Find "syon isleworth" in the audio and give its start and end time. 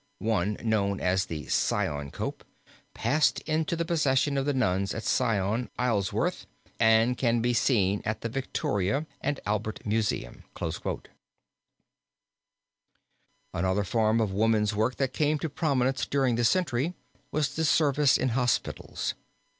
5.03-6.47